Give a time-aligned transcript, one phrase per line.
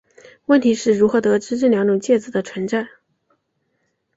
[0.47, 2.87] 问题是如何得知这两种介子的存在。